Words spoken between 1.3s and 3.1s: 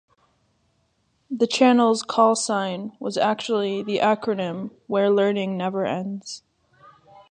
channel's "call sign"